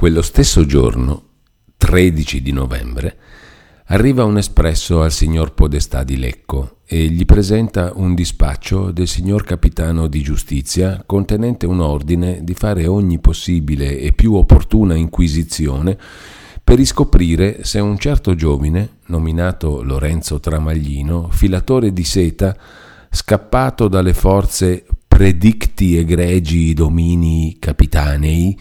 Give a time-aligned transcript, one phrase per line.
[0.00, 1.22] Quello stesso giorno,
[1.76, 3.16] 13 di novembre,
[3.86, 9.42] arriva un espresso al signor Podestà di Lecco e gli presenta un dispaccio del signor
[9.42, 15.98] capitano di giustizia contenente un ordine di fare ogni possibile e più opportuna inquisizione
[16.62, 22.56] per riscoprire se un certo giovine, nominato Lorenzo Tramaglino, filatore di seta,
[23.10, 28.56] scappato dalle forze predicti egregi domini capitanei,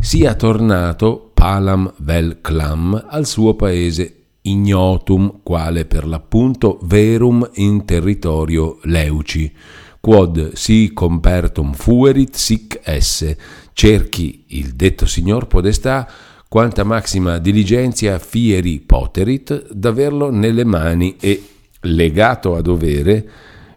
[0.00, 8.78] sia tornato palam vel clam al suo paese ignotum, quale per l'appunto verum in territorio
[8.84, 9.52] leuci,
[10.00, 13.36] quod si compertum fuerit sic esse,
[13.74, 16.08] cerchi il detto signor podestà
[16.48, 21.42] quanta maxima diligenzia fieri poterit d'averlo nelle mani e,
[21.82, 23.28] legato a dovere,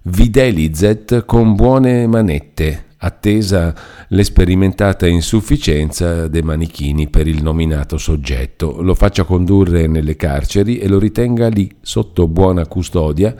[0.03, 3.74] videlizet con buone manette, attesa
[4.10, 11.00] l'esperimentata insufficienza dei manichini per il nominato soggetto, lo faccia condurre nelle carceri e lo
[11.00, 13.36] ritenga lì sotto buona custodia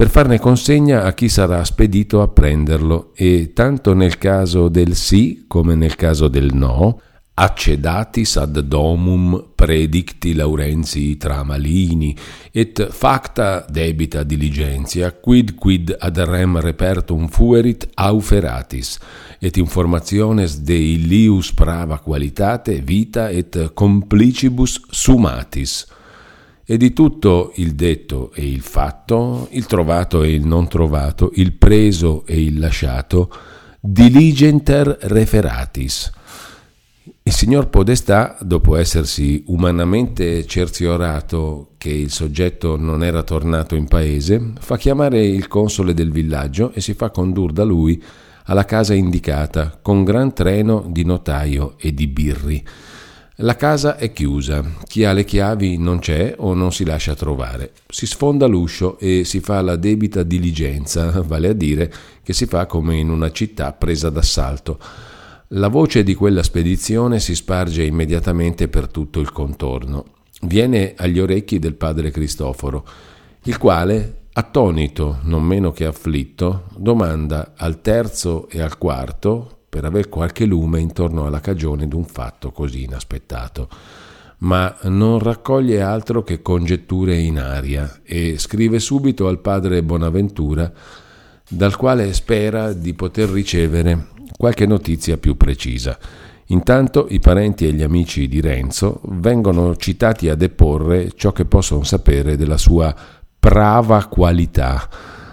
[0.00, 3.10] per farne consegna a chi sarà spedito a prenderlo.
[3.14, 7.02] E tanto nel caso del sì come nel caso del no,
[7.40, 12.14] accedatis ad domum predicti Laurenzi Tramalini,
[12.52, 18.98] et facta debita diligentia, quid quid ad rem repertum fuerit auferatis,
[19.40, 25.86] et informationes de illius prava qualitate vita et complicibus sumatis.
[26.66, 31.54] E di tutto il detto e il fatto, il trovato e il non trovato, il
[31.54, 33.32] preso e il lasciato,
[33.80, 36.18] diligenter referatis
[37.22, 44.52] il signor Podestà, dopo essersi umanamente cerziorato che il soggetto non era tornato in paese,
[44.58, 48.02] fa chiamare il console del villaggio e si fa condurre da lui
[48.44, 52.64] alla casa indicata con gran treno di notaio e di birri.
[53.42, 57.72] La casa è chiusa, chi ha le chiavi non c'è o non si lascia trovare.
[57.86, 61.92] Si sfonda l'uscio e si fa la debita diligenza, vale a dire
[62.22, 64.78] che si fa come in una città presa d'assalto
[65.54, 70.04] la voce di quella spedizione si sparge immediatamente per tutto il contorno.
[70.42, 72.86] Viene agli orecchi del padre Cristoforo,
[73.44, 80.08] il quale, attonito, non meno che afflitto, domanda al terzo e al quarto per aver
[80.08, 83.68] qualche lume intorno alla cagione d'un fatto così inaspettato.
[84.38, 90.72] Ma non raccoglie altro che congetture in aria e scrive subito al padre Bonaventura,
[91.48, 95.98] dal quale spera di poter ricevere qualche notizia più precisa.
[96.46, 101.84] Intanto i parenti e gli amici di Renzo vengono citati a deporre ciò che possono
[101.84, 102.94] sapere della sua
[103.38, 104.88] prava qualità.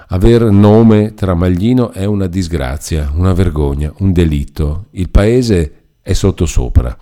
[0.09, 4.85] Aver nome Tramaglino è una disgrazia, una vergogna, un delitto.
[4.91, 6.97] Il paese è sottosopra.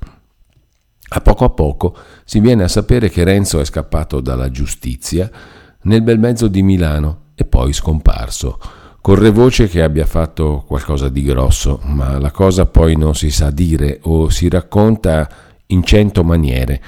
[1.08, 5.30] A poco a poco si viene a sapere che Renzo è scappato dalla giustizia
[5.84, 8.58] nel bel mezzo di Milano e poi scomparso.
[9.06, 13.52] Corre voce che abbia fatto qualcosa di grosso, ma la cosa poi non si sa
[13.52, 15.30] dire o si racconta
[15.68, 16.82] in cento maniere.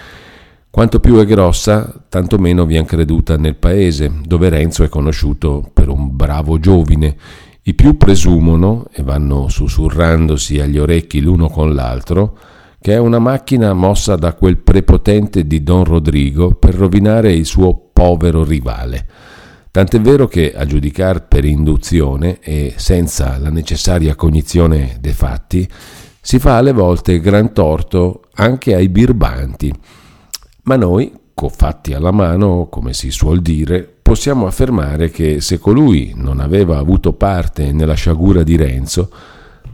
[0.72, 5.90] Quanto più è grossa, tanto meno viene creduta nel paese, dove Renzo è conosciuto per
[5.90, 7.16] un bravo giovine.
[7.62, 12.36] I più presumono, e vanno sussurrandosi agli orecchi l'uno con l'altro,
[12.82, 17.90] che è una macchina mossa da quel prepotente di Don Rodrigo per rovinare il suo
[17.94, 19.06] povero rivale.
[19.78, 25.70] Tant'è vero che, a giudicare per induzione e senza la necessaria cognizione dei fatti,
[26.20, 29.72] si fa alle volte gran torto anche ai birbanti.
[30.64, 31.14] Ma noi,
[31.52, 37.14] fatti alla mano, come si suol dire, possiamo affermare che se colui non aveva avuto
[37.14, 39.12] parte nella sciagura di Renzo,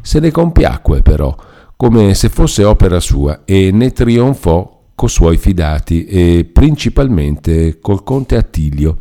[0.01, 1.33] se ne compiacque però,
[1.77, 8.35] come se fosse opera sua, e ne trionfò co suoi fidati e principalmente col conte
[8.35, 8.97] Attilio,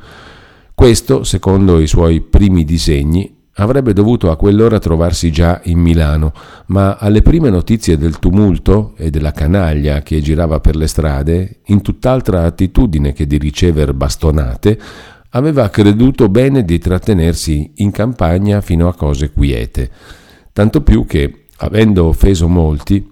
[0.82, 6.32] questo, secondo i suoi primi disegni, avrebbe dovuto a quell'ora trovarsi già in Milano,
[6.66, 11.82] ma alle prime notizie del tumulto e della canaglia che girava per le strade, in
[11.82, 14.76] tutt'altra attitudine che di ricever bastonate,
[15.30, 19.88] aveva creduto bene di trattenersi in campagna fino a cose quiete.
[20.52, 23.08] Tanto più che, avendo offeso molti,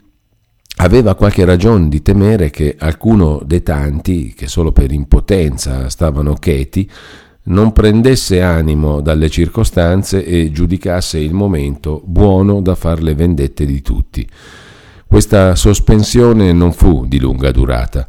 [0.79, 6.91] aveva qualche ragione di temere che alcuno dei tanti, che solo per impotenza stavano cheti,
[7.45, 13.81] non prendesse animo dalle circostanze e giudicasse il momento buono da far le vendette di
[13.83, 14.29] tutti.
[15.07, 18.07] Questa sospensione non fu di lunga durata.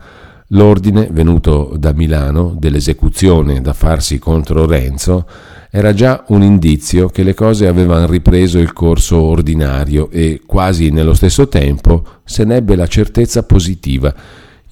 [0.49, 5.25] L'ordine venuto da Milano dell'esecuzione da farsi contro Renzo
[5.71, 11.13] era già un indizio che le cose avevano ripreso il corso ordinario e quasi nello
[11.13, 14.13] stesso tempo se n'ebbe la certezza positiva.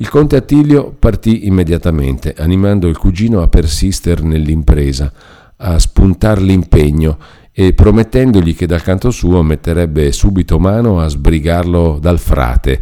[0.02, 5.12] Il conte Attilio partì immediatamente, animando il cugino a persistere nell'impresa,
[5.58, 7.18] a spuntar l'impegno
[7.52, 12.82] e promettendogli che dal canto suo metterebbe subito mano a sbrigarlo dal frate,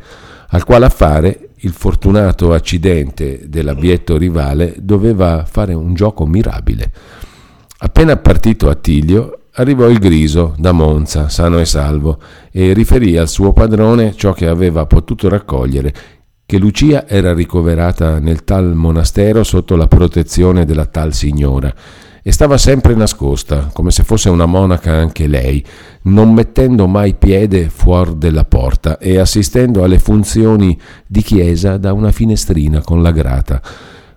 [0.49, 6.91] al quale affare il fortunato accidente dell'abietto rivale doveva fare un gioco mirabile.
[7.79, 12.19] Appena partito Attilio, arrivò il Griso da Monza, sano e salvo,
[12.51, 15.93] e riferì al suo padrone ciò che aveva potuto raccogliere,
[16.47, 21.73] che Lucia era ricoverata nel tal monastero sotto la protezione della tal signora,
[22.23, 25.61] e stava sempre nascosta, come se fosse una monaca anche lei,
[26.03, 32.13] non mettendo mai piede fuori della porta e assistendo alle funzioni di chiesa da una
[32.13, 33.61] finestrina con la grata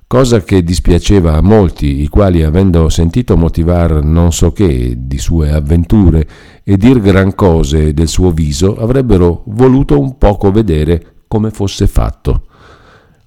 [0.06, 5.53] cosa che dispiaceva a molti, i quali, avendo sentito motivar non so che di sue
[5.53, 6.27] avventure
[6.65, 12.47] e dir gran cose del suo viso, avrebbero voluto un poco vedere come fosse fatto.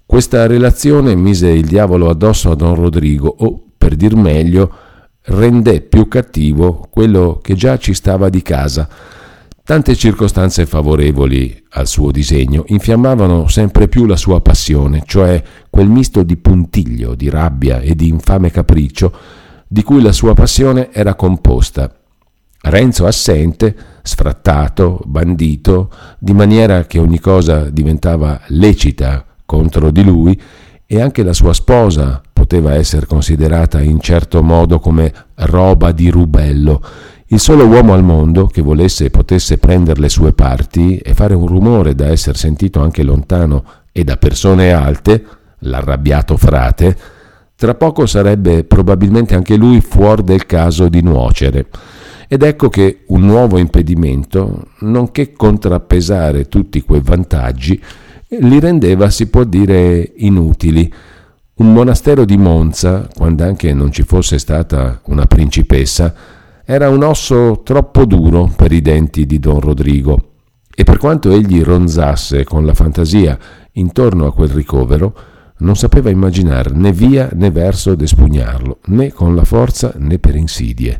[0.05, 4.69] Questa relazione mise il diavolo addosso a don Rodrigo, o, per dir meglio,
[5.21, 8.89] rendè più cattivo quello che già ci stava di casa,
[9.65, 16.23] Tante circostanze favorevoli al suo disegno infiammavano sempre più la sua passione, cioè quel misto
[16.23, 19.13] di puntiglio, di rabbia e di infame capriccio
[19.65, 22.02] di cui la sua passione era composta.
[22.65, 30.42] Renzo assente, sfrattato, bandito, di maniera che ogni cosa diventava lecita contro di lui
[30.86, 36.81] e anche la sua sposa poteva essere considerata in certo modo come roba di rubello,
[37.27, 41.33] il solo uomo al mondo che volesse e potesse prendere le sue parti e fare
[41.33, 45.21] un rumore da essere sentito anche lontano e da persone alte,
[45.60, 46.98] l'arrabbiato frate,
[47.56, 51.68] tra poco sarebbe probabilmente anche lui fuori del caso di nuocere.
[52.33, 57.80] Ed ecco che un nuovo impedimento, nonché contrappesare tutti quei vantaggi,
[58.39, 60.91] li rendeva, si può dire, inutili.
[61.57, 66.12] Un monastero di Monza, quando anche non ci fosse stata una principessa,
[66.65, 70.31] era un osso troppo duro per i denti di don Rodrigo
[70.74, 73.38] e per quanto egli ronzasse con la fantasia
[73.74, 75.15] intorno a quel ricovero,
[75.57, 81.00] non sapeva immaginare né via né verso d'espugnarlo, né con la forza né per insidie.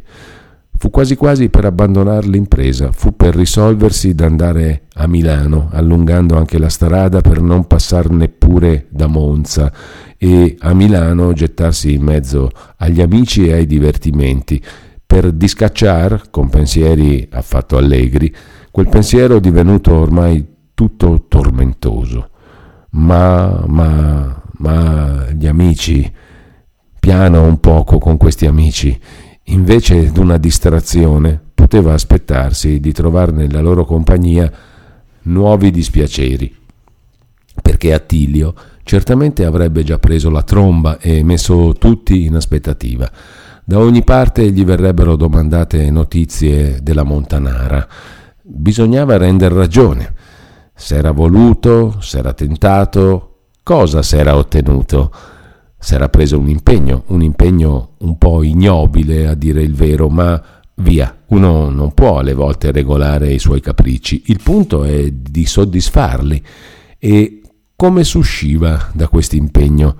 [0.84, 6.68] Fu quasi quasi per abbandonare l'impresa, fu per risolversi d'andare a Milano, allungando anche la
[6.68, 9.72] strada per non passare neppure da Monza
[10.18, 14.62] e a Milano gettarsi in mezzo agli amici e ai divertimenti,
[15.06, 18.36] per discacciar, con pensieri affatto allegri,
[18.70, 22.30] quel pensiero divenuto ormai tutto tormentoso.
[22.90, 26.12] Ma, ma, ma gli amici,
[27.00, 29.00] piano un poco con questi amici,
[29.46, 34.52] invece d'una distrazione, poteva aspettarsi di trovare nella loro compagnia
[35.24, 36.56] nuovi dispiaceri,
[37.62, 38.54] perché Attilio
[38.84, 43.10] certamente avrebbe già preso la tromba e messo tutti in aspettativa.
[43.64, 47.88] Da ogni parte gli verrebbero domandate notizie della Montanara.
[48.42, 50.14] Bisognava render ragione.
[50.76, 55.12] S'era voluto, s'era tentato, cosa s'era ottenuto?
[55.84, 60.42] S'era preso un impegno, un impegno un po' ignobile a dire il vero, ma
[60.76, 66.42] via, uno non può alle volte regolare i suoi capricci, il punto è di soddisfarli.
[66.98, 67.42] E
[67.76, 69.96] come s'usciva da questo impegno?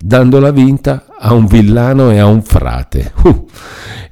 [0.00, 3.12] dandola vinta a un villano e a un frate.
[3.24, 3.46] Uh.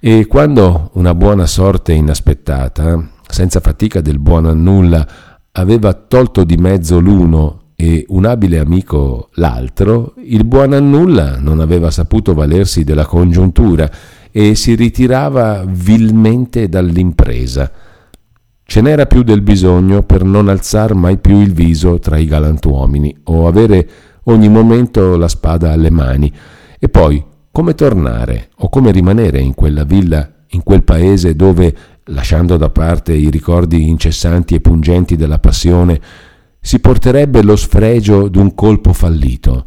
[0.00, 5.06] E quando una buona sorte inaspettata, senza fatica del buon a nulla,
[5.52, 11.60] aveva tolto di mezzo l'uno e un abile amico l'altro, il buon a nulla non
[11.60, 13.88] aveva saputo valersi della congiuntura
[14.30, 17.70] e si ritirava vilmente dall'impresa.
[18.64, 23.14] Ce n'era più del bisogno per non alzar mai più il viso tra i galantuomini
[23.24, 23.88] o avere
[24.24, 26.32] ogni momento la spada alle mani.
[26.78, 31.74] E poi, come tornare o come rimanere in quella villa, in quel paese dove,
[32.06, 36.00] lasciando da parte i ricordi incessanti e pungenti della passione,
[36.66, 39.66] si porterebbe lo sfregio d'un colpo fallito,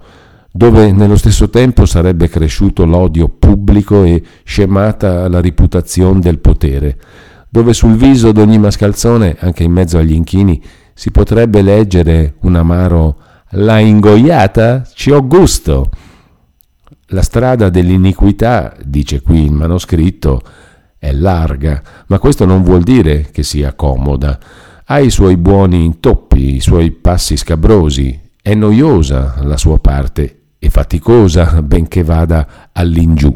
[0.52, 6.98] dove nello stesso tempo sarebbe cresciuto l'odio pubblico e scemata la reputazione del potere,
[7.48, 10.62] dove sul viso d'ogni mascalzone, anche in mezzo agli inchini,
[10.94, 13.16] si potrebbe leggere un amaro
[13.52, 15.90] la ingoiata ci ho gusto.
[17.12, 20.42] La strada dell'iniquità, dice qui il manoscritto,
[20.98, 24.38] è larga, ma questo non vuol dire che sia comoda.
[24.92, 30.72] Ha i suoi buoni intoppi, i suoi passi scabrosi, è noiosa la sua parte e
[30.72, 33.32] faticosa benché vada all'ingiù.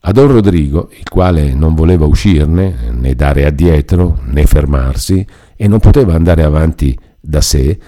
[0.00, 5.78] A Don Rodrigo, il quale non voleva uscirne, né dare addietro, né fermarsi, e non
[5.78, 7.78] poteva andare avanti da sé,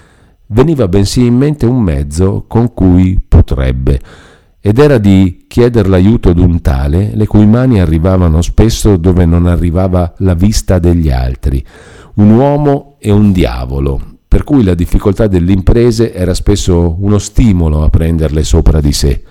[0.47, 4.01] veniva bensì in mente un mezzo con cui potrebbe,
[4.61, 10.15] ed era di chiedere l'aiuto d'un tale, le cui mani arrivavano spesso dove non arrivava
[10.21, 11.63] la vista degli altri,
[12.17, 17.83] un uomo e un diavolo, per cui la difficoltà delle imprese era spesso uno stimolo
[17.83, 19.23] a prenderle sopra di sé.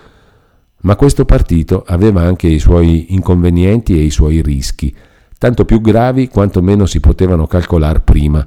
[0.81, 4.95] Ma questo partito aveva anche i suoi inconvenienti e i suoi rischi,
[5.37, 8.45] tanto più gravi quanto meno si potevano calcolare prima,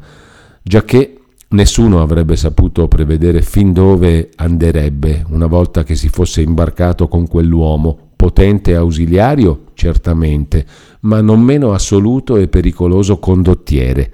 [0.63, 1.19] giacché
[1.51, 8.08] Nessuno avrebbe saputo prevedere fin dove anderebbe una volta che si fosse imbarcato con quell'uomo,
[8.19, 10.67] potente ausiliario, certamente,
[11.03, 14.11] ma non meno assoluto e pericoloso condottiere.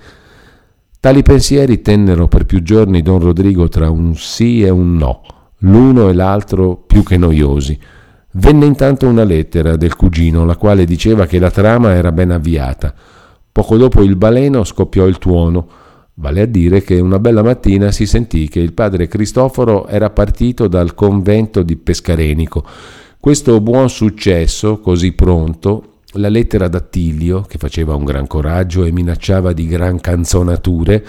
[1.00, 5.22] Tali pensieri tennero per più giorni don Rodrigo tra un sì e un no,
[5.60, 7.78] l'uno e l'altro più che noiosi.
[8.32, 12.92] Venne intanto una lettera del cugino, la quale diceva che la trama era ben avviata.
[13.50, 15.66] Poco dopo il baleno scoppiò il tuono,
[16.16, 20.68] Vale a dire che una bella mattina si sentì che il padre Cristoforo era partito
[20.68, 22.64] dal convento di Pescarenico.
[23.24, 29.54] Questo buon successo, così pronto, la lettera d'Attilio, che faceva un gran coraggio e minacciava
[29.54, 31.02] di gran canzonature,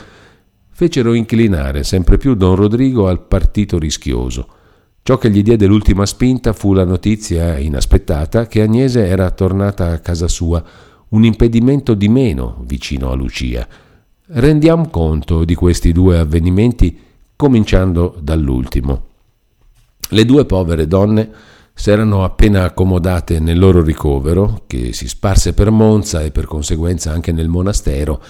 [0.70, 4.48] fecero inclinare sempre più don Rodrigo al partito rischioso.
[5.04, 10.00] Ciò che gli diede l'ultima spinta fu la notizia inaspettata che Agnese era tornata a
[10.00, 10.64] casa sua,
[11.10, 13.68] un impedimento di meno vicino a Lucia.
[14.28, 16.98] Rendiamo conto di questi due avvenimenti
[17.36, 19.08] cominciando dall'ultimo.
[20.12, 26.22] Le due povere donne s'erano appena accomodate nel loro ricovero, che si sparse per Monza
[26.22, 28.24] e per conseguenza anche nel monastero,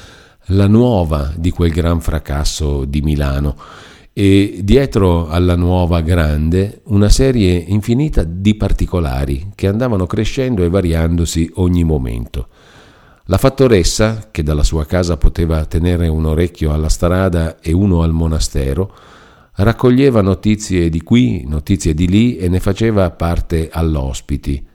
[0.50, 3.56] la nuova di quel gran fracasso di Milano
[4.18, 11.52] e dietro alla nuova grande una serie infinita di particolari che andavano crescendo e variandosi
[11.56, 12.48] ogni momento.
[13.26, 18.12] La fattoressa, che dalla sua casa poteva tenere un orecchio alla strada e uno al
[18.12, 18.94] monastero,
[19.56, 24.74] raccoglieva notizie di qui, notizie di lì e ne faceva parte all'ospiti.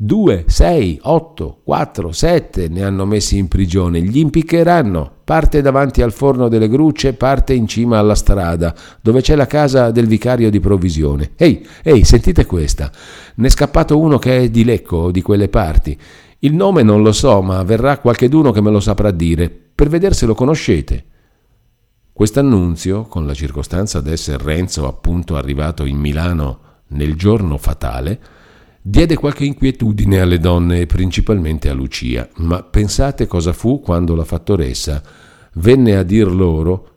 [0.00, 5.10] Due, sei, otto, quattro, sette ne hanno messi in prigione, gli impiccheranno.
[5.24, 9.90] Parte davanti al forno delle grucce, parte in cima alla strada, dove c'è la casa
[9.90, 11.32] del vicario di provvisione.
[11.34, 12.92] Ehi, ehi, sentite questa.
[13.34, 15.98] Ne è scappato uno che è di Lecco, di quelle parti.
[16.38, 20.14] Il nome non lo so, ma verrà qualcheduno che me lo saprà dire, per vedere
[20.14, 21.04] se lo conoscete.
[22.18, 26.58] Quest'annunzio, con la circostanza d'essere Renzo appunto arrivato in Milano
[26.88, 28.18] nel giorno fatale,
[28.82, 34.24] diede qualche inquietudine alle donne e principalmente a Lucia, ma pensate cosa fu quando la
[34.24, 35.00] fattoressa
[35.52, 36.88] venne a dir loro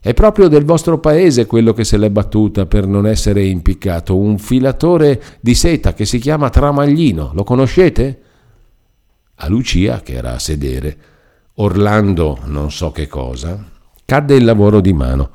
[0.00, 4.36] è proprio del vostro paese quello che se l'è battuta per non essere impiccato, un
[4.36, 8.20] filatore di seta che si chiama Tramaglino, lo conoscete?
[9.36, 10.98] A Lucia, che era a sedere,
[11.54, 13.74] Orlando non so che cosa,
[14.06, 15.30] cadde il lavoro di mano.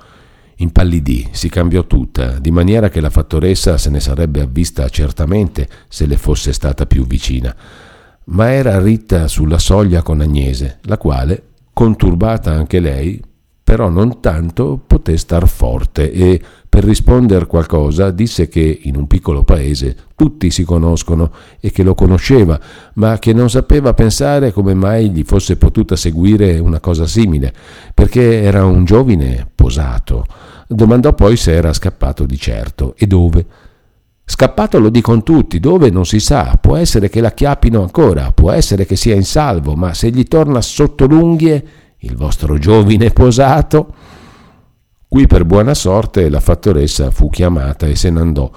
[0.56, 6.06] Impallidì, si cambiò tutta, di maniera che la fattoressa se ne sarebbe avvista certamente se
[6.06, 7.56] le fosse stata più vicina.
[8.25, 13.22] Ma era ritta sulla soglia con Agnese, la quale, conturbata anche lei,
[13.63, 19.44] però non tanto poté star forte e per rispondere qualcosa disse che in un piccolo
[19.44, 22.58] paese tutti si conoscono e che lo conosceva,
[22.94, 27.54] ma che non sapeva pensare come mai gli fosse potuta seguire una cosa simile,
[27.94, 30.25] perché era un giovine posato.
[30.66, 33.46] Domandò poi se era scappato di certo e dove.
[34.24, 38.50] Scappato lo dicono tutti, dove non si sa, può essere che la chiappino ancora, può
[38.50, 41.66] essere che sia in salvo, ma se gli torna sotto l'unghie
[41.98, 43.94] il vostro giovine posato.
[45.13, 48.50] Qui per buona sorte la fattoressa fu chiamata e se n'andò.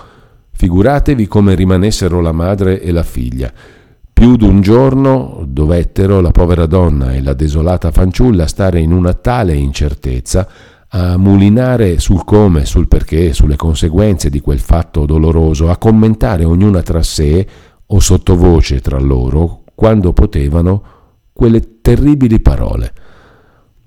[0.53, 3.53] Figuratevi come rimanessero la madre e la figlia.
[4.13, 9.55] Più d'un giorno dovettero la povera donna e la desolata fanciulla stare in una tale
[9.55, 10.47] incertezza
[10.91, 16.83] a mulinare sul come, sul perché, sulle conseguenze di quel fatto doloroso, a commentare ognuna
[16.83, 17.45] tra sé
[17.85, 20.83] o sottovoce tra loro, quando potevano,
[21.33, 22.93] quelle terribili parole.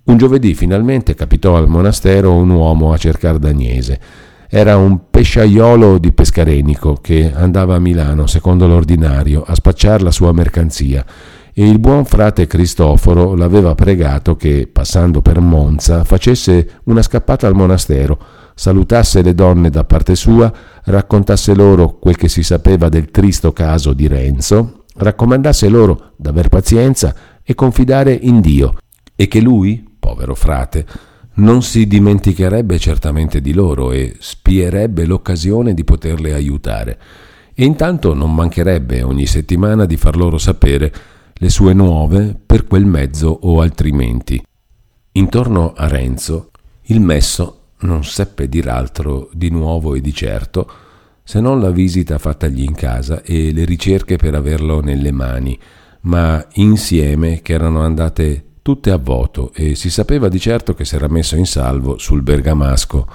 [0.07, 3.99] Un giovedì finalmente capitò al monastero un uomo a cercare d'Agnese.
[4.49, 10.31] Era un pesciaiolo di Pescarenico che andava a Milano, secondo l'ordinario, a spacciare la sua
[10.31, 11.05] mercanzia
[11.53, 17.55] e il buon frate Cristoforo l'aveva pregato che, passando per Monza, facesse una scappata al
[17.55, 18.17] monastero,
[18.55, 20.49] salutasse le donne da parte sua,
[20.85, 27.13] raccontasse loro quel che si sapeva del tristo caso di Renzo, raccomandasse loro d'aver pazienza
[27.43, 28.73] e confidare in Dio,
[29.15, 30.86] e che lui, povero frate,
[31.36, 37.00] non si dimenticherebbe certamente di loro e spierebbe l'occasione di poterle aiutare.
[37.60, 40.94] e intanto non mancherebbe ogni settimana di far loro sapere
[41.34, 44.39] le sue nuove per quel mezzo o altrimenti.
[45.13, 46.51] Intorno a Renzo
[46.84, 50.70] il messo non seppe dir altro di nuovo e di certo
[51.24, 55.60] se non la visita fattagli in casa e le ricerche per averlo nelle mani,
[56.01, 61.07] ma insieme che erano andate tutte a voto e si sapeva di certo che s'era
[61.07, 63.07] messo in salvo sul bergamasco.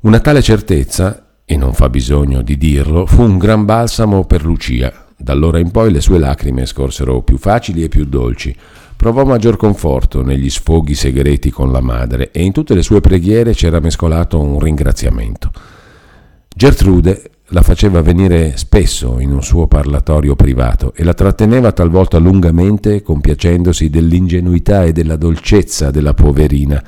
[0.00, 5.06] Una tale certezza, e non fa bisogno di dirlo, fu un gran balsamo per Lucia.
[5.16, 8.54] D'allora in poi le sue lacrime scorsero più facili e più dolci.
[8.94, 13.54] Provò maggior conforto negli sfoghi segreti con la madre e in tutte le sue preghiere
[13.54, 15.50] c'era mescolato un ringraziamento.
[16.54, 23.02] Gertrude la faceva venire spesso in un suo parlatorio privato e la tratteneva talvolta lungamente
[23.02, 26.82] compiacendosi dell'ingenuità e della dolcezza della poverina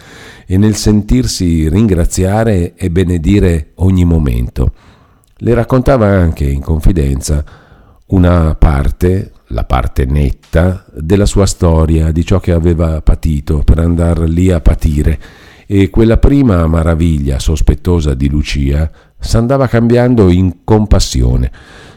[0.47, 4.73] e nel sentirsi ringraziare e benedire ogni momento.
[5.37, 7.45] Le raccontava anche in confidenza
[8.07, 14.21] una parte, la parte netta, della sua storia, di ciò che aveva patito per andar
[14.21, 15.19] lì a patire
[15.67, 18.91] e quella prima maraviglia sospettosa di Lucia
[19.25, 21.51] s'andava cambiando in compassione.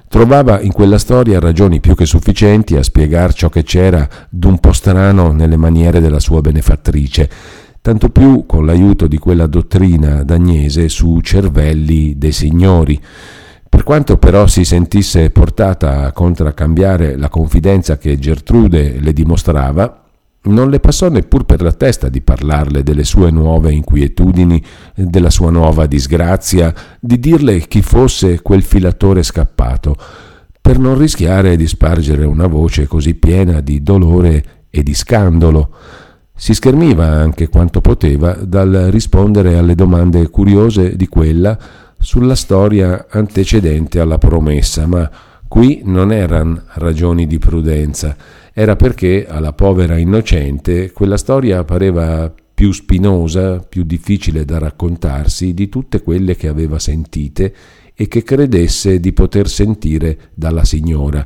[0.07, 4.71] Trovava in quella storia ragioni più che sufficienti a spiegar ciò che c'era d'un po'
[4.71, 7.29] strano nelle maniere della sua benefattrice,
[7.81, 12.99] tanto più con l'aiuto di quella dottrina d'Agnese su cervelli dei signori.
[13.69, 20.06] Per quanto però si sentisse portata a contraccambiare la confidenza che Gertrude le dimostrava,
[20.47, 24.63] non le passò neppur per la testa di parlarle delle sue nuove inquietudini,
[24.95, 29.95] della sua nuova disgrazia, di dirle chi fosse quel filatore scappato,
[30.59, 35.69] per non rischiare di spargere una voce così piena di dolore e di scandalo.
[36.35, 41.57] Si schermiva anche quanto poteva dal rispondere alle domande curiose di quella
[41.99, 45.09] sulla storia antecedente alla promessa, ma
[45.47, 48.15] qui non erano ragioni di prudenza
[48.59, 55.69] era perché alla povera innocente quella storia pareva più spinosa, più difficile da raccontarsi di
[55.69, 57.53] tutte quelle che aveva sentite
[57.93, 61.23] e che credesse di poter sentire dalla signora.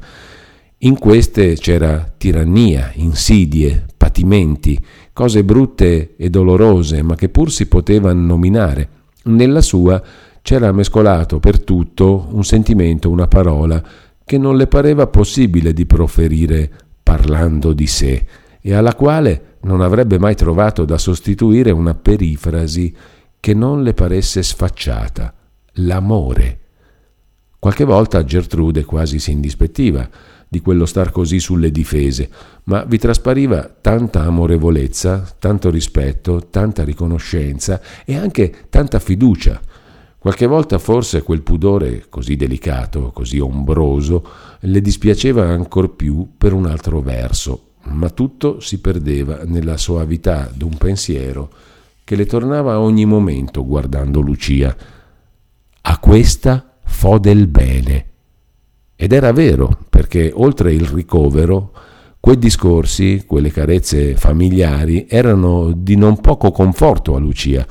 [0.80, 4.78] In queste c'era tirannia, insidie, patimenti,
[5.14, 8.90] cose brutte e dolorose, ma che pur si potevano nominare.
[9.24, 10.04] Nella sua
[10.42, 13.82] c'era mescolato per tutto un sentimento, una parola,
[14.26, 18.26] che non le pareva possibile di proferire parlando di sé
[18.62, 22.96] e alla quale non avrebbe mai trovato da sostituire una perifrasi
[23.38, 25.34] che non le paresse sfacciata,
[25.74, 26.60] l'amore.
[27.60, 30.08] Qualche volta Gertrude quasi si indispettiva
[30.48, 32.30] di quello star così sulle difese,
[32.66, 39.60] ma vi traspariva tanta amorevolezza, tanto rispetto, tanta riconoscenza e anche tanta fiducia.
[40.22, 44.24] Qualche volta forse quel pudore così delicato, così ombroso,
[44.60, 50.78] le dispiaceva ancor più per un altro verso, ma tutto si perdeva nella soavità d'un
[50.78, 51.50] pensiero
[52.04, 54.78] che le tornava a ogni momento guardando Lucia.
[55.82, 58.06] A questa fo del bene.
[58.96, 61.72] Ed era vero, perché oltre il ricovero,
[62.20, 67.66] quei discorsi, quelle carezze familiari erano di non poco conforto a Lucia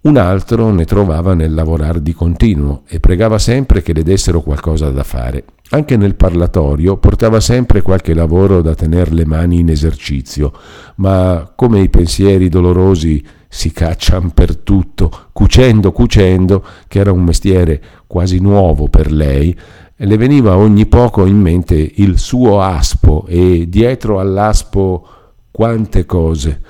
[0.00, 4.90] un altro ne trovava nel lavorare di continuo e pregava sempre che le dessero qualcosa
[4.90, 5.44] da fare.
[5.70, 10.52] Anche nel parlatorio portava sempre qualche lavoro da tener le mani in esercizio,
[10.96, 17.82] ma come i pensieri dolorosi si caccian per tutto, cucendo, cucendo, che era un mestiere
[18.06, 19.54] quasi nuovo per lei,
[19.96, 25.06] le veniva ogni poco in mente il suo aspo e dietro all'aspo
[25.50, 26.60] quante cose.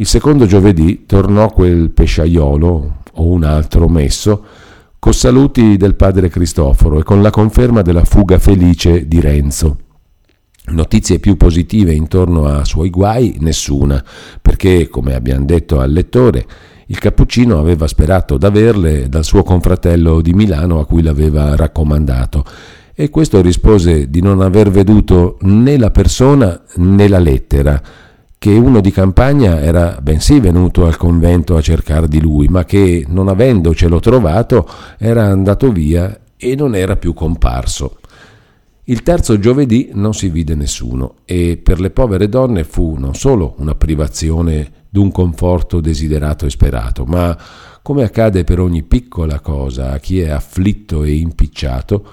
[0.00, 4.44] Il secondo giovedì tornò quel pesciaiolo, o un altro messo,
[4.96, 9.76] con saluti del padre Cristoforo e con la conferma della fuga felice di Renzo.
[10.66, 14.00] Notizie più positive intorno a suoi guai nessuna,
[14.40, 16.46] perché, come abbiamo detto al lettore,
[16.86, 22.44] il cappuccino aveva sperato d'averle dal suo confratello di Milano a cui l'aveva raccomandato,
[22.94, 27.82] e questo rispose di non aver veduto né la persona né la lettera,
[28.38, 33.04] che uno di campagna era bensì venuto al convento a cercare di lui, ma che,
[33.08, 37.98] non avendocelo trovato, era andato via e non era più comparso.
[38.84, 43.54] Il terzo giovedì non si vide nessuno e per le povere donne fu non solo
[43.58, 47.36] una privazione d'un conforto desiderato e sperato, ma,
[47.82, 52.06] come accade per ogni piccola cosa a chi è afflitto e impicciato,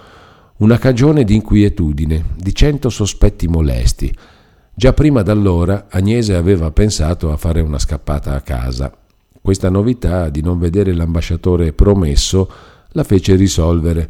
[0.58, 4.14] una cagione di inquietudine, di cento sospetti molesti,
[4.78, 8.92] Già prima d'allora Agnese aveva pensato a fare una scappata a casa.
[9.42, 12.52] Questa novità di non vedere l'ambasciatore promesso
[12.90, 14.10] la fece risolvere.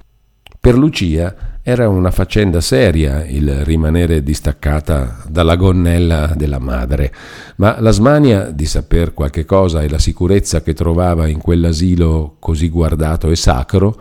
[0.60, 7.14] Per Lucia era una faccenda seria il rimanere distaccata dalla gonnella della madre,
[7.58, 12.70] ma la smania di saper qualche cosa e la sicurezza che trovava in quell'asilo così
[12.70, 13.96] guardato e sacro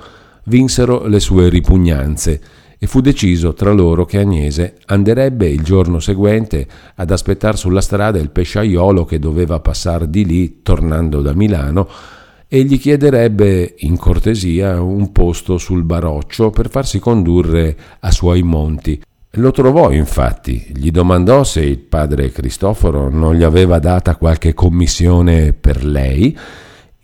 [0.44, 2.40] vinsero le sue ripugnanze
[2.78, 8.18] e fu deciso tra loro che Agnese anderebbe il giorno seguente ad aspettare sulla strada
[8.18, 11.88] il pesciaiolo che doveva passare di lì tornando da Milano
[12.48, 19.02] e gli chiederebbe in cortesia un posto sul baroccio per farsi condurre a suoi monti.
[19.38, 25.52] Lo trovò infatti, gli domandò se il padre Cristoforo non gli aveva data qualche commissione
[25.52, 26.38] per lei.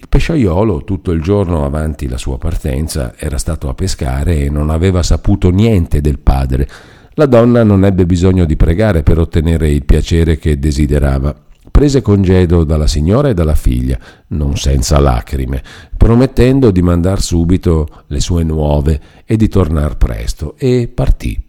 [0.01, 4.71] Il pesciaiolo, tutto il giorno avanti la sua partenza, era stato a pescare e non
[4.71, 6.67] aveva saputo niente del padre.
[7.15, 11.37] La donna non ebbe bisogno di pregare per ottenere il piacere che desiderava
[11.71, 15.63] prese congedo dalla signora e dalla figlia, non senza lacrime,
[15.95, 21.49] promettendo di mandar subito le sue nuove e di tornar presto, e partì.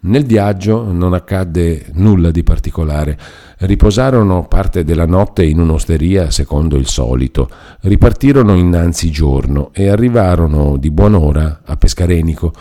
[0.00, 3.18] Nel viaggio non accadde nulla di particolare.
[3.58, 10.92] Riposarono parte della notte in un'osteria secondo il solito, ripartirono innanzi giorno e arrivarono di
[10.92, 12.52] buon'ora a Pescarenico.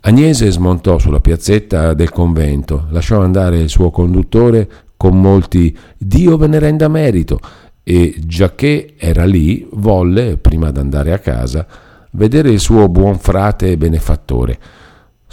[0.00, 6.48] Agnese smontò sulla piazzetta del convento, lasciò andare il suo conduttore con molti Dio ve
[6.48, 7.38] ne renda merito
[7.84, 11.64] e giacché era lì volle, prima d'andare a casa,
[12.10, 14.58] vedere il suo buon frate e benefattore.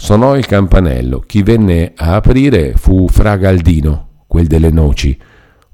[0.02, 5.16] Sonò il campanello, chi venne a aprire fu Fra Galdino, quel delle noci.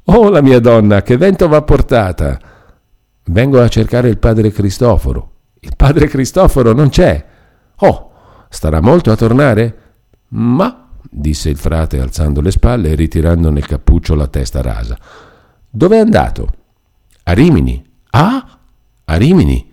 [0.07, 2.37] Oh la mia donna, che vento va portata!
[3.27, 5.31] Vengo a cercare il padre Cristoforo.
[5.61, 7.25] Il padre Cristoforo non c'è.
[7.77, 8.11] Oh,
[8.49, 9.79] starà molto a tornare?
[10.31, 14.99] Ma disse il frate alzando le spalle e ritirando nel cappuccio la testa rasa.
[15.71, 16.53] Dove è andato?
[17.23, 17.81] A Rimini.
[18.11, 18.59] Ah,
[19.05, 19.73] a Rimini.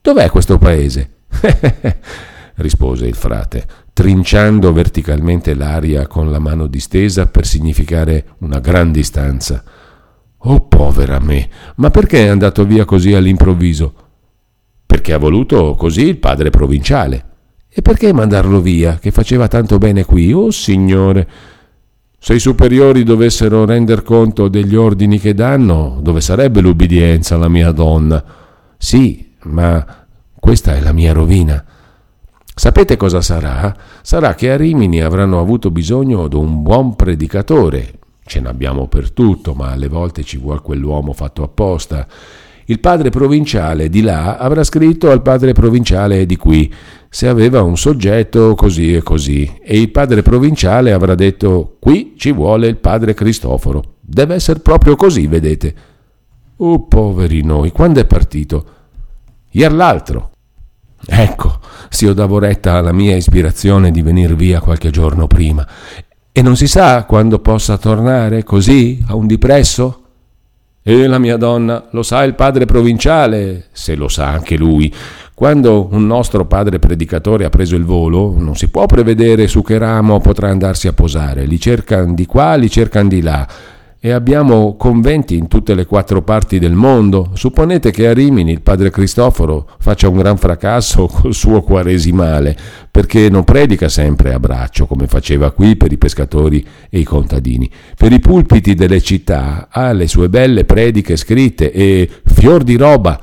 [0.00, 1.10] Dov'è questo paese?
[2.60, 9.62] rispose il frate, trinciando verticalmente l'aria con la mano distesa per significare una gran distanza.
[10.38, 13.94] Oh, povera me, ma perché è andato via così all'improvviso?
[14.86, 17.26] Perché ha voluto così il padre provinciale.
[17.68, 20.32] E perché mandarlo via, che faceva tanto bene qui?
[20.32, 21.28] Oh signore!
[22.18, 27.70] Se i superiori dovessero render conto degli ordini che danno, dove sarebbe l'ubbidienza alla mia
[27.70, 28.22] donna?
[28.76, 30.06] Sì, ma
[30.38, 31.64] questa è la mia rovina.
[32.60, 33.74] Sapete cosa sarà?
[34.02, 38.00] Sarà che a Rimini avranno avuto bisogno di un buon predicatore.
[38.22, 42.06] Ce n'abbiamo per tutto, ma alle volte ci vuole quell'uomo fatto apposta.
[42.66, 46.70] Il padre provinciale di là avrà scritto al padre provinciale di qui
[47.08, 52.30] se aveva un soggetto così e così e il padre provinciale avrà detto qui ci
[52.30, 53.94] vuole il padre Cristoforo.
[54.02, 55.74] Deve essere proprio così, vedete.
[56.56, 58.64] Oh, poveri noi, quando è partito?
[59.52, 60.32] Ier l'altro.
[61.06, 61.58] Ecco,
[61.88, 65.66] se io davo retta alla mia ispirazione di venir via qualche giorno prima.
[66.32, 70.02] E non si sa quando possa tornare così, a un dipresso?
[70.82, 74.92] E la mia donna, lo sa il padre provinciale, se lo sa anche lui.
[75.34, 79.78] Quando un nostro padre predicatore ha preso il volo, non si può prevedere su che
[79.78, 83.48] ramo potrà andarsi a posare, li cercano di qua, li cercano di là.
[84.02, 87.32] E abbiamo conventi in tutte le quattro parti del mondo.
[87.34, 92.56] Supponete che a Rimini il padre Cristoforo faccia un gran fracasso col suo quaresimale,
[92.90, 97.70] perché non predica sempre a braccio come faceva qui per i pescatori e i contadini.
[97.94, 103.20] Per i pulpiti delle città ha le sue belle prediche scritte e fior di roba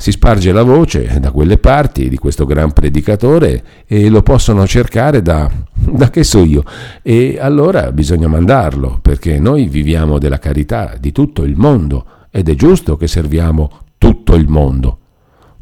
[0.00, 5.22] si sparge la voce da quelle parti di questo gran predicatore e lo possono cercare
[5.22, 6.62] da, da che so io.
[7.02, 12.54] E allora bisogna mandarlo, perché noi viviamo della carità di tutto il mondo ed è
[12.54, 14.98] giusto che serviamo tutto il mondo.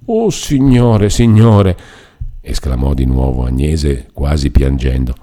[0.05, 1.75] Oh signore, signore,
[2.43, 5.15] esclamò di nuovo Agnese quasi piangendo.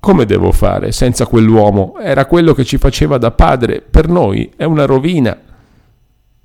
[0.00, 1.98] Come devo fare senza quell'uomo?
[2.00, 5.38] Era quello che ci faceva da padre, per noi è una rovina.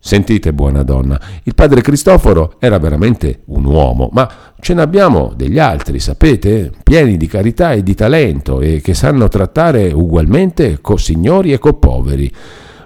[0.08, 6.00] Sentite, buona donna, il padre Cristoforo era veramente un uomo, ma ce n'abbiamo degli altri,
[6.00, 11.58] sapete, pieni di carità e di talento e che sanno trattare ugualmente co signori e
[11.58, 12.32] co poveri.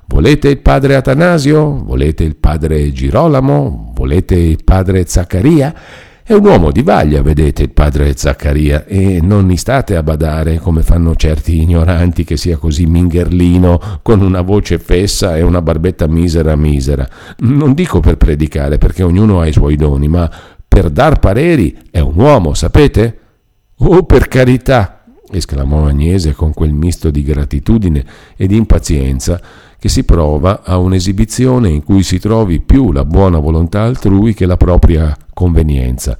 [0.07, 1.83] Volete il padre Atanasio?
[1.83, 3.91] Volete il padre Girolamo?
[3.93, 5.75] Volete il padre Zaccaria?
[6.23, 10.59] È un uomo di vaglia, vedete, il padre Zaccaria, e non mi state a badare
[10.59, 16.05] come fanno certi ignoranti che sia così mingherlino, con una voce fessa e una barbetta
[16.05, 17.09] misera misera.
[17.39, 20.29] Non dico per predicare, perché ognuno ha i suoi doni, ma
[20.67, 23.17] per dar pareri è un uomo, sapete?
[23.77, 25.03] Oh, per carità!
[25.31, 28.05] esclamò Agnese con quel misto di gratitudine
[28.35, 29.41] e di impazienza
[29.79, 34.45] che si prova a un'esibizione in cui si trovi più la buona volontà altrui che
[34.45, 36.15] la propria convenienza.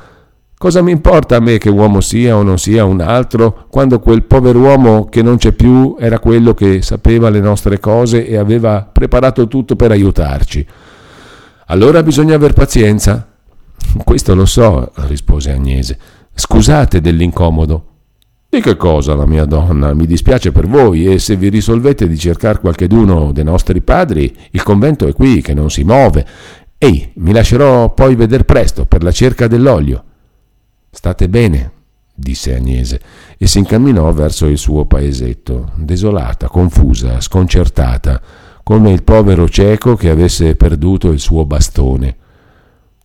[0.57, 4.23] Cosa mi importa a me che uomo sia o non sia un altro, quando quel
[4.23, 9.47] pover'uomo che non c'è più era quello che sapeva le nostre cose e aveva preparato
[9.47, 10.65] tutto per aiutarci?
[11.67, 13.27] Allora bisogna aver pazienza.
[14.03, 15.97] Questo lo so, rispose Agnese.
[16.33, 17.85] Scusate dell'incomodo.
[18.49, 19.93] Di che cosa, la mia donna?
[19.93, 24.61] Mi dispiace per voi e se vi risolvete di cercare qualcheduno dei nostri padri, il
[24.61, 26.27] convento è qui, che non si muove.
[26.83, 30.03] Ehi, mi lascerò poi veder presto per la cerca dell'olio.
[30.89, 31.71] State bene,
[32.11, 32.99] disse Agnese,
[33.37, 38.19] e si incamminò verso il suo paesetto, desolata, confusa, sconcertata,
[38.63, 42.15] come il povero cieco che avesse perduto il suo bastone.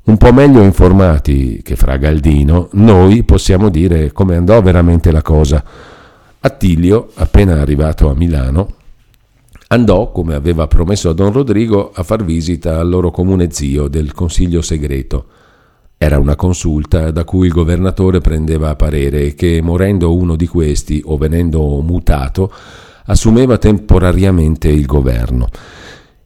[0.04, 5.62] Un po' meglio informati che fra Galdino, noi possiamo dire come andò veramente la cosa.
[6.40, 8.68] Attilio, appena arrivato a Milano,
[9.68, 14.12] andò, come aveva promesso a don Rodrigo, a far visita al loro comune zio del
[14.12, 15.26] consiglio segreto.
[15.98, 21.16] Era una consulta da cui il governatore prendeva parere che, morendo uno di questi o
[21.16, 22.52] venendo mutato,
[23.06, 25.48] assumeva temporariamente il governo.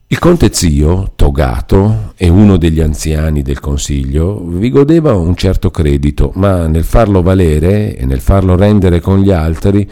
[0.08, 6.32] Il conte zio, togato e uno degli anziani del consiglio, vi godeva un certo credito,
[6.34, 9.88] ma nel farlo valere e nel farlo rendere con gli altri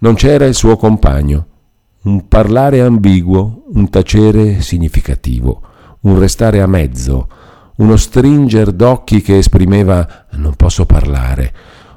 [0.00, 1.46] non c'era il suo compagno.
[2.04, 5.62] Un parlare ambiguo, un tacere significativo,
[6.00, 7.28] un restare a mezzo,
[7.76, 11.54] uno stringer d'occhi che esprimeva non posso parlare,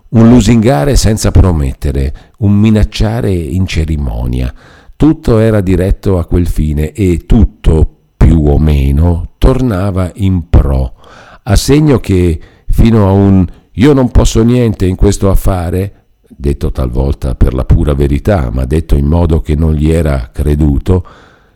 [0.09, 4.53] un lusingare senza promettere, un minacciare in cerimonia.
[4.95, 10.93] Tutto era diretto a quel fine e tutto, più o meno, tornava in pro,
[11.41, 13.45] a segno che fino a un
[13.77, 16.04] io non posso niente in questo affare,
[16.35, 21.05] detto talvolta per la pura verità, ma detto in modo che non gli era creduto,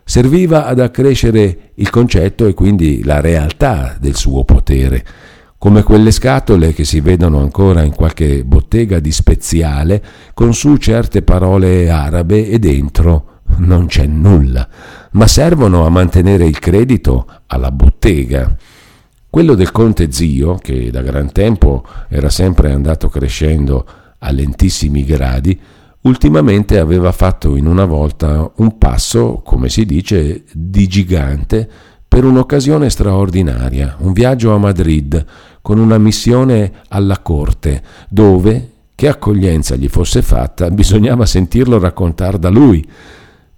[0.04, 5.04] serviva ad accrescere il concetto e quindi la realtà del suo potere,
[5.58, 10.02] come quelle scatole che si vedono ancora in qualche bottega di speziale
[10.34, 14.66] con su certe parole arabe e dentro non c'è nulla,
[15.12, 18.56] ma servono a mantenere il credito alla bottega.
[19.28, 23.86] Quello del conte zio, che da gran tempo era sempre andato crescendo
[24.20, 25.58] a lentissimi gradi,
[26.02, 31.68] ultimamente aveva fatto in una volta un passo, come si dice, di gigante
[32.08, 35.24] per un'occasione straordinaria, un viaggio a Madrid
[35.62, 42.48] con una missione alla corte, dove, che accoglienza gli fosse fatta, bisognava sentirlo raccontare da
[42.48, 42.86] lui,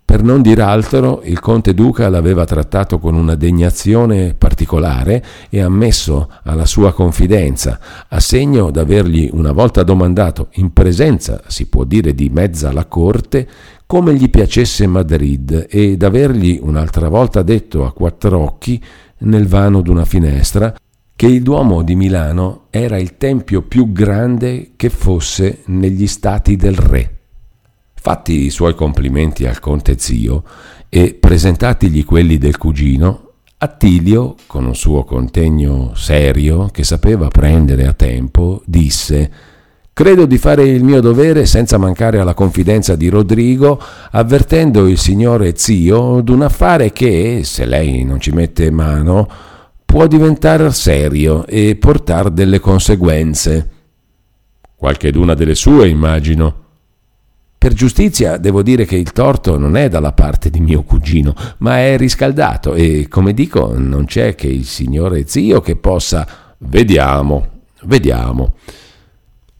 [0.05, 6.29] per non dir altro, il conte duca l'aveva trattato con una degnazione particolare e ammesso
[6.43, 12.29] alla sua confidenza, a segno d'avergli una volta domandato, in presenza, si può dire, di
[12.29, 13.49] mezza la corte,
[13.87, 18.83] come gli piacesse Madrid e d'avergli un'altra volta detto a quattro occhi,
[19.19, 20.75] nel vano d'una finestra,
[21.15, 26.75] che il Duomo di Milano era il tempio più grande che fosse negli stati del
[26.75, 27.22] re.
[28.05, 30.43] Fatti i suoi complimenti al conte zio
[30.89, 37.93] e presentatigli quelli del cugino, Attilio, con un suo contegno serio che sapeva prendere a
[37.93, 39.31] tempo, disse
[39.93, 45.53] Credo di fare il mio dovere senza mancare alla confidenza di Rodrigo, avvertendo il signore
[45.55, 49.29] zio d'un affare che, se lei non ci mette mano,
[49.87, 53.71] può diventare serio e portare delle conseguenze.
[54.75, 56.63] Qualcheduna delle sue, immagino.
[57.63, 61.79] Per giustizia devo dire che il torto non è dalla parte di mio cugino, ma
[61.79, 66.27] è riscaldato e, come dico, non c'è che il signore zio che possa...
[66.59, 67.47] Vediamo,
[67.83, 68.55] vediamo.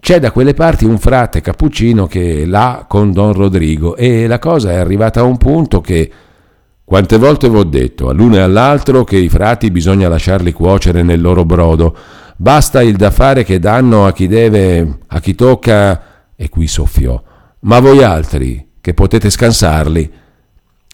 [0.01, 4.73] C'è da quelle parti un frate cappuccino che l'ha con Don Rodrigo e la cosa
[4.73, 6.11] è arrivata a un punto che...
[6.83, 11.21] Quante volte vi ho detto, all'uno e all'altro, che i frati bisogna lasciarli cuocere nel
[11.21, 11.97] loro brodo.
[12.35, 16.03] Basta il da fare che danno a chi deve, a chi tocca...
[16.35, 17.23] E qui soffiò
[17.65, 20.11] ma voi altri, che potete scansarli.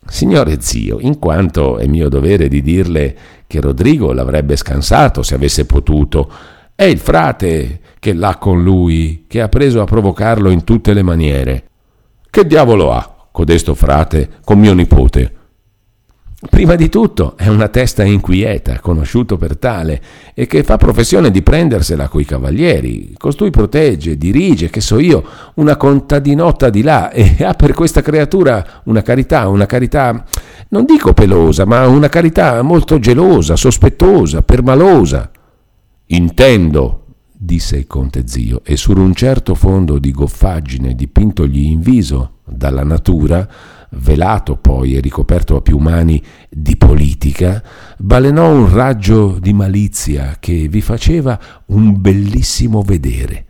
[0.07, 5.67] Signore zio, in quanto è mio dovere di dirle che Rodrigo l'avrebbe scansato se avesse
[5.67, 6.31] potuto,
[6.75, 11.03] è il frate che l'ha con lui, che ha preso a provocarlo in tutte le
[11.03, 11.65] maniere.
[12.31, 15.38] Che diavolo ha codesto frate con mio nipote?
[16.41, 20.01] Prima di tutto è una testa inquieta, conosciuto per tale,
[20.35, 23.13] e che fa professione di prendersela coi cavalieri.
[23.19, 25.25] Costui protegge, dirige, che so io,
[25.55, 30.25] una contadinotta di là e ha per questa creatura una carità, una carità,
[30.69, 35.33] non dico pelosa, ma una carità molto gelosa, sospettosa, permalosa.
[36.07, 42.35] Intendo, disse il conte zio, e su un certo fondo di goffaggine dipintogli in viso
[42.45, 43.49] dalla natura,
[43.91, 47.63] velato poi e ricoperto a più mani di politica,
[47.97, 53.45] balenò un raggio di malizia che vi faceva un bellissimo vedere.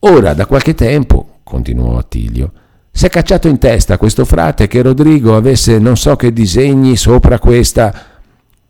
[0.00, 2.52] Ora, da qualche tempo, continuò Attilio,
[2.90, 8.12] s'è cacciato in testa questo frate che Rodrigo avesse non so che disegni sopra questa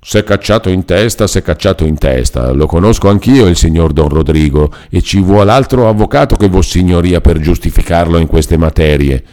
[0.06, 2.50] S'è cacciato in testa, s'è cacciato in testa.
[2.50, 7.38] Lo conosco anch'io il signor Don Rodrigo e ci vuole altro avvocato che Vossignoria per
[7.38, 9.24] giustificarlo in queste materie.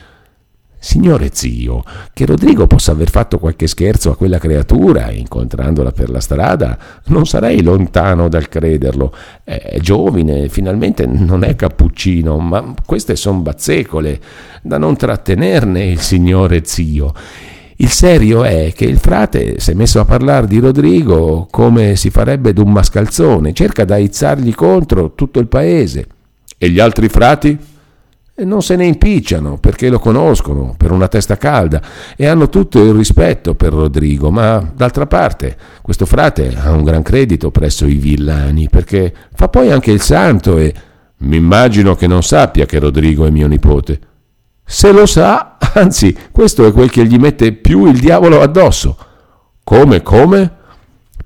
[0.83, 6.19] Signore zio, che Rodrigo possa aver fatto qualche scherzo a quella creatura incontrandola per la
[6.19, 9.13] strada, non sarei lontano dal crederlo.
[9.43, 14.19] È giovine, finalmente non è cappuccino, ma queste son bazzecole,
[14.63, 17.13] da non trattenerne il signore zio.
[17.75, 22.09] Il serio è che il frate si è messo a parlare di Rodrigo come si
[22.09, 26.07] farebbe d'un mascalzone, cerca da aizzargli contro tutto il paese.
[26.57, 27.69] E gli altri frati?
[28.43, 31.81] Non se ne impicciano perché lo conoscono per una testa calda
[32.15, 37.03] e hanno tutto il rispetto per Rodrigo, ma d'altra parte questo frate ha un gran
[37.03, 40.73] credito presso i villani perché fa poi anche il santo e
[41.17, 43.99] mi immagino che non sappia che Rodrigo è mio nipote.
[44.65, 48.97] Se lo sa, anzi, questo è quel che gli mette più il diavolo addosso.
[49.63, 50.51] Come, come?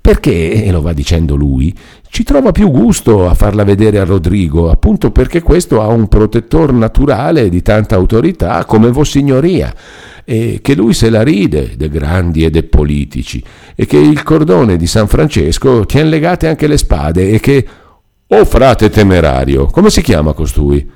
[0.00, 1.74] Perché, e lo va dicendo lui,
[2.16, 6.72] ci trova più gusto a farla vedere a Rodrigo, appunto perché questo ha un protettor
[6.72, 9.70] naturale di tanta autorità come Vossignoria,
[10.24, 14.78] e che lui se la ride dei grandi e dei politici, e che il cordone
[14.78, 17.66] di San Francesco tiene legate anche le spade, e che...
[18.28, 20.90] Oh frate temerario, come si chiama costui?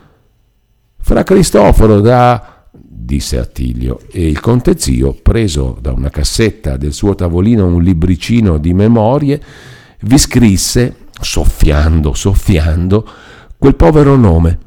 [1.00, 7.14] Fra Cristoforo da disse Attilio, e il conte zio, preso da una cassetta del suo
[7.14, 9.42] tavolino un libricino di memorie,
[10.02, 13.06] vi scrisse, soffiando, soffiando,
[13.58, 14.58] quel povero nome.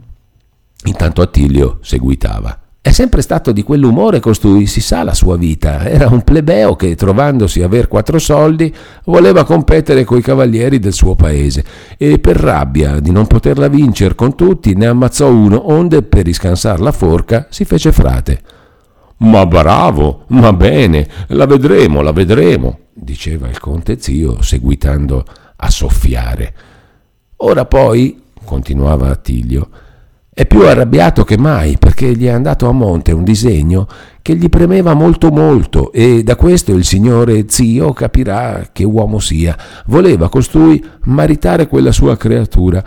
[0.85, 2.59] Intanto Attilio seguitava.
[2.85, 5.87] È sempre stato di quell'umore costui, si sa la sua vita.
[5.87, 11.63] Era un plebeo che, trovandosi aver quattro soldi, voleva competere coi cavalieri del suo paese
[11.97, 16.81] e per rabbia di non poterla vincere con tutti ne ammazzò uno, onde per riscansar
[16.81, 18.41] la forca si fece frate.
[19.19, 25.23] Ma bravo, ma bene, la vedremo, la vedremo, diceva il conte zio, seguitando
[25.63, 26.53] a soffiare.
[27.37, 29.69] Ora poi, continuava Attilio,
[30.35, 33.87] è più arrabbiato che mai perché gli è andato a monte un disegno
[34.23, 39.55] che gli premeva molto molto e da questo il signore zio capirà che uomo sia.
[39.85, 42.83] Voleva costui maritare quella sua creatura,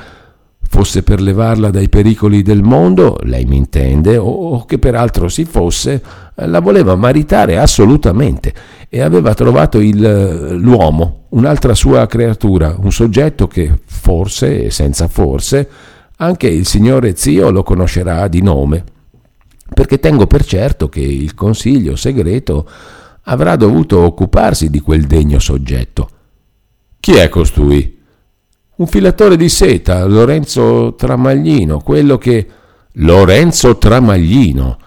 [0.77, 6.03] fosse per levarla dai pericoli del mondo, lei mi intende, o che peraltro si fosse,
[6.35, 8.53] la voleva maritare assolutamente
[8.91, 15.67] e aveva trovato il, l'uomo, un'altra sua creatura, un soggetto che forse, e senza forse,
[16.17, 18.85] anche il signore zio lo conoscerà di nome,
[19.73, 22.69] perché tengo per certo che il consiglio segreto
[23.23, 26.11] avrà dovuto occuparsi di quel degno soggetto.
[27.01, 27.96] Chi è costui?
[28.77, 32.47] Un filatore di seta, Lorenzo Tramaglino, quello che...
[32.99, 34.79] Lorenzo Tramaglino!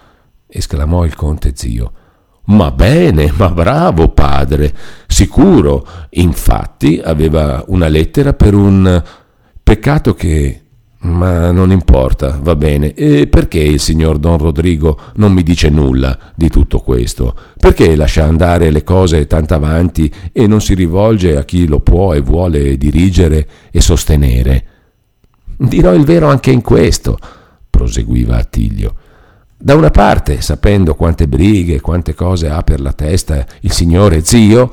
[0.47, 1.91] esclamò il conte zio.
[2.45, 4.75] Ma bene, ma bravo padre,
[5.07, 5.87] sicuro.
[6.11, 9.03] Infatti aveva una lettera per un...
[9.63, 10.65] Peccato che
[11.01, 12.93] ma non importa, va bene.
[12.93, 17.35] E perché il signor Don Rodrigo non mi dice nulla di tutto questo?
[17.57, 22.13] Perché lascia andare le cose tanto avanti e non si rivolge a chi lo può
[22.13, 24.65] e vuole dirigere e sostenere?
[25.57, 27.17] Dirò il vero anche in questo,
[27.69, 28.95] proseguiva Attilio.
[29.61, 34.71] Da una parte, sapendo quante brighe, quante cose ha per la testa il signore zio,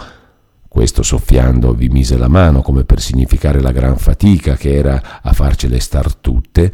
[0.76, 5.32] questo soffiando vi mise la mano come per significare la gran fatica che era a
[5.32, 6.70] farcele star tutte,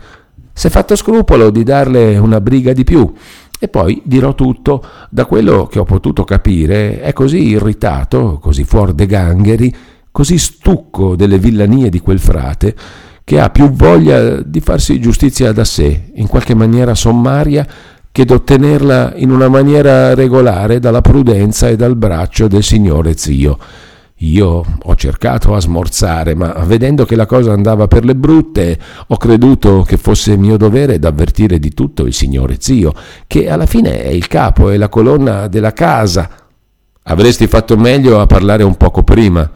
[0.52, 3.12] s'è fatto scrupolo di darle una briga di più.
[3.60, 8.96] E poi dirò tutto, da quello che ho potuto capire, è così irritato, così fuori
[8.96, 9.72] de gangheri,
[10.10, 12.74] così stucco delle villanie di quel frate,
[13.22, 17.64] che ha più voglia di farsi giustizia da sé, in qualche maniera sommaria,
[18.10, 23.56] che d'ottenerla in una maniera regolare dalla prudenza e dal braccio del signore zio.
[24.24, 29.16] Io ho cercato a smorzare, ma vedendo che la cosa andava per le brutte, ho
[29.16, 32.94] creduto che fosse mio dovere d'avvertire di tutto il signore zio,
[33.26, 36.30] che alla fine è il capo e la colonna della casa.
[37.02, 39.50] Avresti fatto meglio a parlare un poco prima.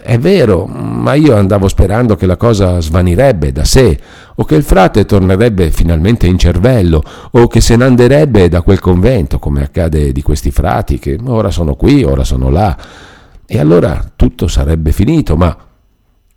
[0.00, 3.98] È vero, ma io andavo sperando che la cosa svanirebbe da sé,
[4.36, 7.02] o che il frate tornerebbe finalmente in cervello,
[7.32, 11.50] o che se ne anderebbe da quel convento, come accade di questi frati, che ora
[11.50, 13.08] sono qui, ora sono là
[13.52, 15.56] e allora tutto sarebbe finito, ma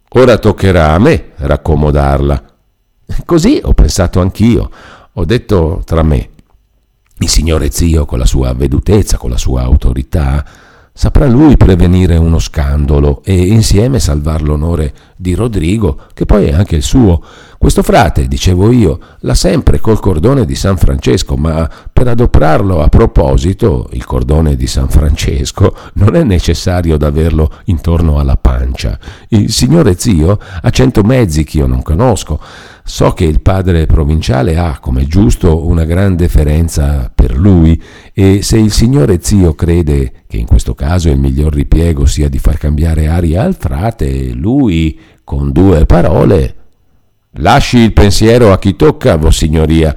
[0.09, 2.43] ora toccherà a me raccomodarla.
[3.23, 4.71] Così ho pensato anch'io,
[5.13, 6.29] ho detto tra me.
[7.19, 10.43] Il signore zio, con la sua avvedutezza, con la sua autorità,
[10.95, 16.75] saprà lui prevenire uno scandalo e insieme salvar l'onore di Rodrigo, che poi è anche
[16.75, 17.21] il suo.
[17.57, 22.89] Questo frate, dicevo io, l'ha sempre col cordone di San Francesco, ma per adoprarlo a
[22.89, 28.99] proposito, il cordone di San Francesco, non è necessario d'averlo intorno alla pancia.
[29.29, 32.39] Il signore zio ha cento mezzi che io non conosco.
[32.85, 37.81] So che il padre provinciale ha, come giusto, una gran deferenza per lui
[38.11, 42.39] e se il signore zio crede che in questo caso il miglior ripiego sia di
[42.39, 46.55] far cambiare aria al frate, lui, con due parole,
[47.37, 49.95] lasci il pensiero a chi tocca, vossignoria,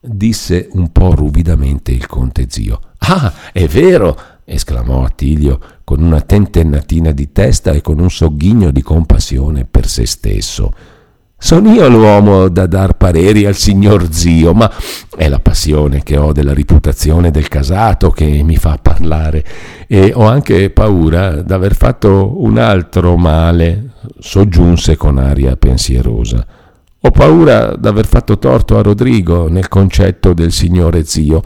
[0.00, 2.80] disse un po' ruvidamente il conte zio.
[2.98, 4.18] Ah, è vero!
[4.44, 10.06] esclamò Attilio con una tentennatina di testa e con un sogghigno di compassione per se
[10.06, 10.72] stesso.
[11.44, 14.70] Sono io l'uomo da dar pareri al signor zio, ma
[15.16, 19.44] è la passione che ho della reputazione del casato che mi fa parlare
[19.88, 23.90] e ho anche paura d'aver fatto un altro male,
[24.20, 26.46] soggiunse con aria pensierosa.
[27.00, 31.42] Ho paura d'aver fatto torto a Rodrigo nel concetto del signore zio.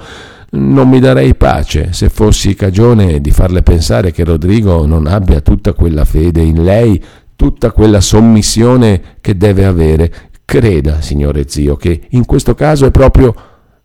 [0.51, 5.73] Non mi darei pace se fossi cagione di farle pensare che Rodrigo non abbia tutta
[5.73, 7.03] quella fede in lei
[7.37, 10.13] tutta quella sommissione che deve avere.
[10.45, 13.35] Creda, signore zio, che in questo caso è proprio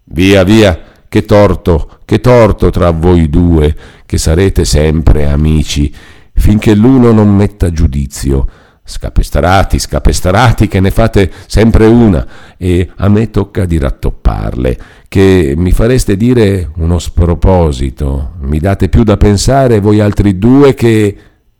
[0.05, 3.75] via via, che torto, che torto tra voi due,
[4.05, 5.93] che sarete sempre amici,
[6.33, 8.47] finché l'uno non metta giudizio.
[8.83, 12.25] Scapestrati, scapestrati, che ne fate sempre una,
[12.57, 14.77] e a me tocca di rattopparle,
[15.07, 21.17] che mi fareste dire uno sproposito, mi date più da pensare voi altri due che...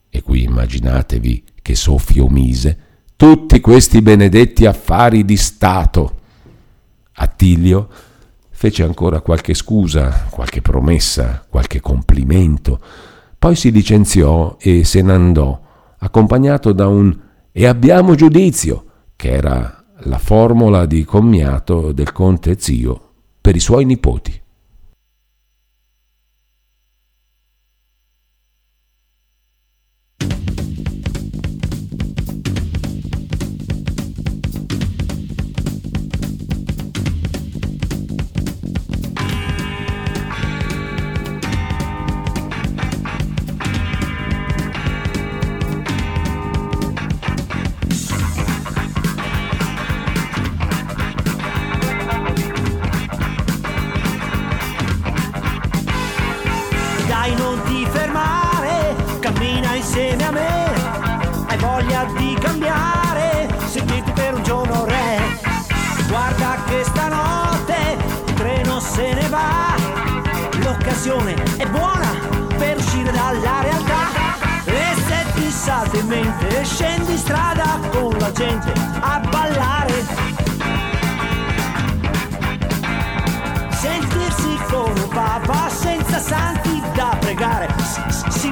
[0.09, 2.77] E qui immaginatevi che soffio mise,
[3.15, 6.19] tutti questi benedetti affari di Stato.
[7.13, 7.87] Attilio
[8.49, 12.79] fece ancora qualche scusa, qualche promessa, qualche complimento,
[13.37, 15.59] poi si licenziò e se n'andò,
[15.97, 17.19] accompagnato da un
[17.51, 18.85] e abbiamo giudizio,
[19.15, 23.09] che era la formula di commiato del conte zio
[23.41, 24.39] per i suoi nipoti.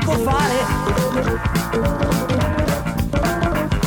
[0.09, 0.57] può fare.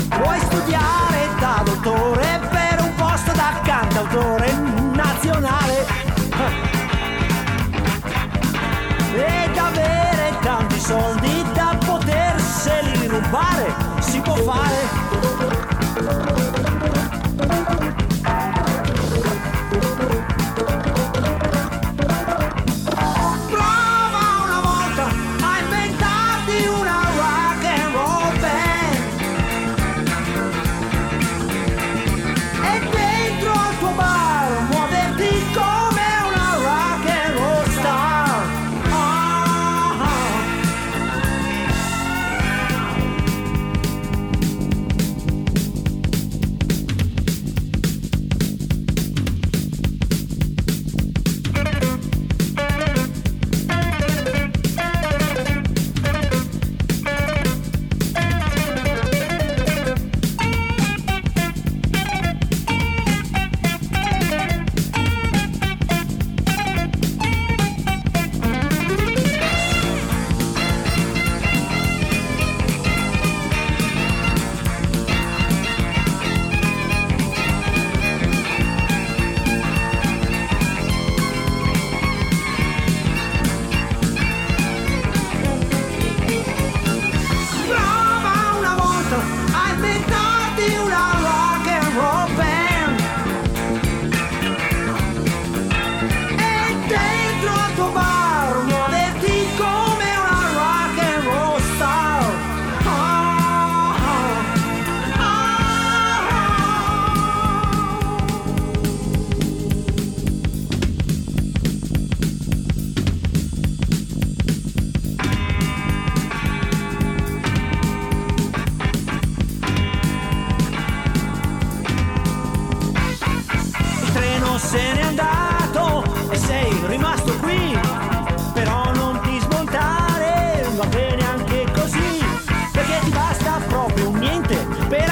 [0.09, 4.53] Puoi studiare da dottore per un posto da cantautore
[4.95, 5.85] nazionale.
[9.15, 16.52] Ed avere tanti soldi da poterseli rubare si può fare.